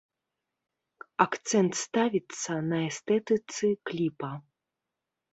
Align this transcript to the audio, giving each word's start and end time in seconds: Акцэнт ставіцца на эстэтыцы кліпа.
Акцэнт 1.25 1.73
ставіцца 1.85 2.55
на 2.69 2.79
эстэтыцы 2.87 3.67
кліпа. 3.91 4.31